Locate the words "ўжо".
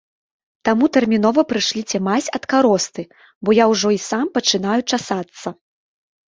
3.73-3.93